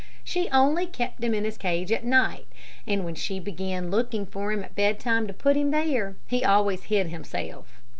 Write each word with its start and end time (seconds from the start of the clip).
She 0.23 0.49
only 0.49 0.87
kept 0.87 1.23
him 1.23 1.35
in 1.35 1.43
his 1.43 1.59
cage 1.59 1.91
at 1.91 2.03
night, 2.03 2.47
and 2.87 3.05
when 3.05 3.13
she 3.13 3.39
began 3.39 3.91
looking 3.91 4.25
for 4.25 4.51
him 4.51 4.63
at 4.63 4.73
bedtime 4.73 5.27
to 5.27 5.31
put 5.33 5.55
him 5.55 5.69
there, 5.69 6.15
he 6.25 6.43
always 6.43 6.85
hid 6.85 7.09
himself. 7.09 7.79